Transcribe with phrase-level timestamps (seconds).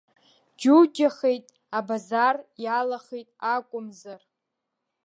[0.59, 1.45] Џьуџьахеит,
[1.77, 4.21] абазар иалахеит акәымзар.